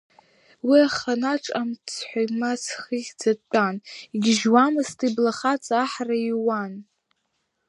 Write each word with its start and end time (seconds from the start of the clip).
Уи 0.67 0.79
аханаҿ 0.87 1.43
амцҳәаҩ 1.59 2.29
Мац 2.39 2.63
хыхьӡа 2.81 3.31
дтәан, 3.39 3.75
игьежьуамызт 4.15 4.99
иблахаҵ, 5.07 5.65
аҳра 5.81 6.17
иуан. 6.31 6.73